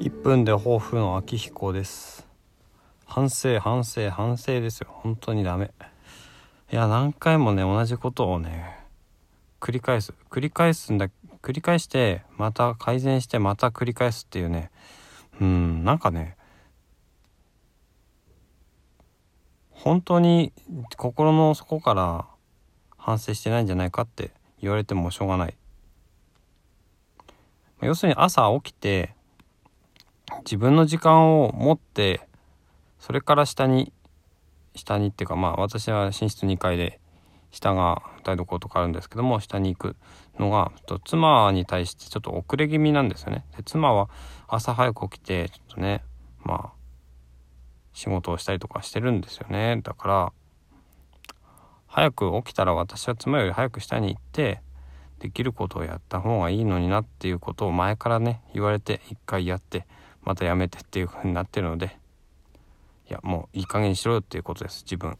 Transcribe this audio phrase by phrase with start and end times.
[0.00, 2.26] 1分で抱負の秋彦です。
[3.06, 4.88] 反省反省反省ですよ。
[4.90, 5.70] 本当にダメ。
[6.72, 8.76] いや何回もね同じことをね
[9.60, 10.12] 繰り返す。
[10.30, 11.08] 繰り返すんだ
[11.42, 14.70] 繰り返してまた改善してまた繰り返すっていうね。
[15.40, 16.36] うんなんかね
[19.70, 20.52] 本当に
[20.96, 22.26] 心の底から
[22.96, 25.54] 反省してないんじゃないかって言われてもしょうがない。
[27.80, 29.14] 要するに朝起きて
[30.44, 32.28] 自分の時間を持って
[32.98, 33.92] それから下に
[34.74, 37.00] 下にっていうかまあ私は寝室2階で
[37.50, 39.96] 下が台所とかあるんですけども下に行く
[40.38, 43.44] のがと妻に対してちょっと遅れ気味なんですよね。
[43.56, 44.10] で妻は
[44.48, 46.02] 朝早く起きてちょっとね
[46.42, 46.72] まあ
[47.92, 49.80] 仕事をしたりとかしてるんですよね。
[49.82, 50.32] だから
[51.86, 54.60] 早く起きたら私は妻より早く下に行って
[55.20, 59.86] できることをやった方がいいのになっていうことを前からね言われて一回やって
[60.24, 61.96] またやめてっていう風になってるので
[63.08, 65.18] いやもういい加減にしろよっていうことです自分。